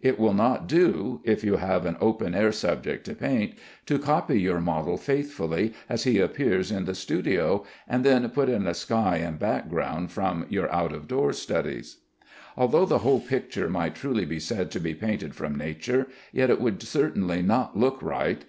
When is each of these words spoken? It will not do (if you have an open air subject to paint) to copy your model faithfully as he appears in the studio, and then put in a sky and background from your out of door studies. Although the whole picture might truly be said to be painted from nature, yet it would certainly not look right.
It 0.00 0.18
will 0.18 0.34
not 0.34 0.66
do 0.66 1.20
(if 1.22 1.44
you 1.44 1.58
have 1.58 1.86
an 1.86 1.96
open 2.00 2.34
air 2.34 2.50
subject 2.50 3.04
to 3.04 3.14
paint) 3.14 3.52
to 3.86 4.00
copy 4.00 4.40
your 4.40 4.60
model 4.60 4.96
faithfully 4.96 5.74
as 5.88 6.02
he 6.02 6.18
appears 6.18 6.72
in 6.72 6.86
the 6.86 6.92
studio, 6.96 7.64
and 7.86 8.02
then 8.04 8.28
put 8.30 8.48
in 8.48 8.66
a 8.66 8.74
sky 8.74 9.18
and 9.18 9.38
background 9.38 10.10
from 10.10 10.44
your 10.48 10.68
out 10.74 10.92
of 10.92 11.06
door 11.06 11.32
studies. 11.32 11.98
Although 12.56 12.86
the 12.86 12.98
whole 13.06 13.20
picture 13.20 13.68
might 13.68 13.94
truly 13.94 14.24
be 14.24 14.40
said 14.40 14.72
to 14.72 14.80
be 14.80 14.92
painted 14.92 15.36
from 15.36 15.54
nature, 15.54 16.08
yet 16.32 16.50
it 16.50 16.60
would 16.60 16.82
certainly 16.82 17.40
not 17.40 17.78
look 17.78 18.02
right. 18.02 18.44